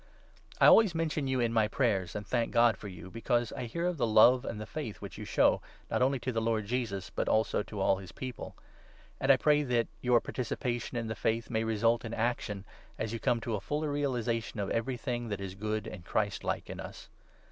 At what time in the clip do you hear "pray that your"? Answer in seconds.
9.37-10.19